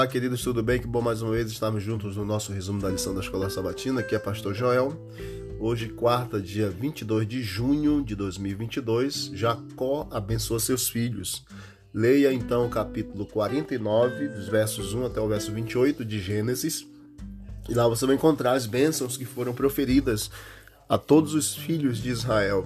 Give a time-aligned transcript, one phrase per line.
[0.00, 0.80] Olá, queridos, tudo bem?
[0.80, 4.00] Que bom mais uma vez estarmos juntos no nosso resumo da lição da Escola Sabatina.
[4.00, 4.98] Aqui é Pastor Joel.
[5.58, 11.44] Hoje, quarta, dia 22 de junho de 2022, Jacó abençoa seus filhos.
[11.92, 16.86] Leia então o capítulo 49, dos versos 1 até o verso 28 de Gênesis.
[17.68, 20.30] E lá você vai encontrar as bênçãos que foram proferidas
[20.88, 22.64] a todos os filhos de Israel.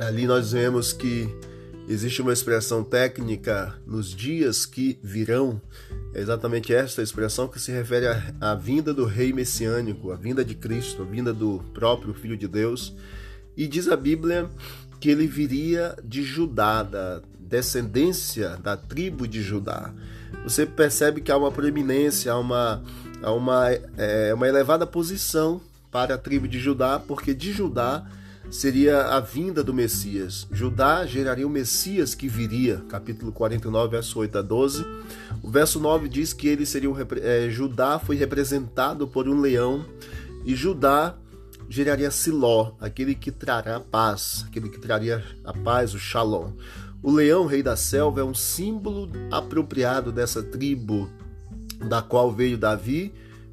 [0.00, 1.32] Ali nós vemos que
[1.92, 5.60] Existe uma expressão técnica nos dias que virão,
[6.14, 8.06] é exatamente esta expressão que se refere
[8.40, 12.48] à, vinda do rei messiânico, à vinda de Cristo, a vinda do próprio Filho de
[12.48, 12.96] Deus.
[13.54, 14.48] E diz a Bíblia
[15.00, 19.92] que ele viria de Judá, da descendência da tribo de Judá.
[20.44, 22.82] Você percebe que há uma proeminência, há uma,
[23.22, 28.10] há uma, é, uma elevada posição para a tribo de Judá, porque de Judá
[28.50, 30.46] seria a vinda do Messias.
[30.50, 34.84] Judá geraria o Messias que viria, capítulo 49, verso 8 a 12.
[35.42, 39.84] O verso 9 diz que ele seria um, é, Judá foi representado por um leão
[40.44, 41.16] e Judá
[41.68, 46.52] geraria Siló, aquele que trará paz, aquele que traria a paz, o Shalom.
[47.02, 51.10] O leão, rei da selva, é um símbolo apropriado dessa tribo
[51.88, 53.12] da qual veio Davi,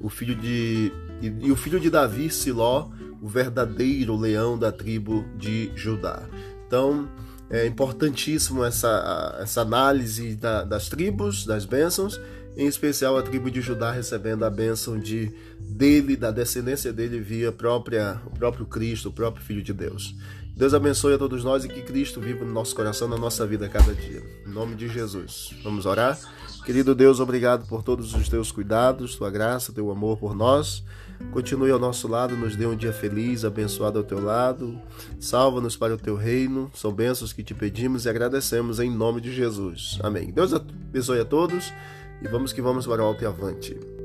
[0.00, 2.88] o filho de e, e o filho de Davi, Siló,
[3.20, 6.22] o verdadeiro leão da tribo de Judá.
[6.66, 7.08] Então,
[7.50, 12.20] é importantíssimo essa, essa análise da, das tribos, das bênçãos,
[12.56, 17.52] em especial a tribo de Judá recebendo a bênção de dele, da descendência dele via
[17.52, 20.14] própria, o próprio Cristo, o próprio Filho de Deus.
[20.56, 23.64] Deus abençoe a todos nós e que Cristo viva no nosso coração, na nossa vida
[23.64, 24.22] a cada dia.
[24.46, 25.54] Em nome de Jesus.
[25.64, 26.18] Vamos orar?
[26.66, 30.84] Querido Deus, obrigado por todos os teus cuidados, tua graça, teu amor por nós.
[31.32, 34.78] Continue ao nosso lado, nos dê um dia feliz, abençoado ao teu lado.
[35.18, 36.70] Salva-nos para o teu reino.
[36.74, 39.98] São bênçãos que te pedimos e agradecemos em nome de Jesus.
[40.02, 40.30] Amém.
[40.30, 41.72] Deus abençoe a todos
[42.22, 43.99] e vamos que vamos para o alto e avante.